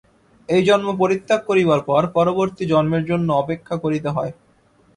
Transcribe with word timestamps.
এই 0.49 0.61
জন্ম 0.69 0.87
পরিত্যাগ 1.01 1.41
করিবার 1.49 1.81
পর 1.85 2.01
পরবর্তী 2.15 2.63
জন্মের 2.71 3.03
জন্য 3.09 3.27
অপেক্ষা 3.41 3.75
করিতে 3.83 4.09
হয়। 4.09 4.31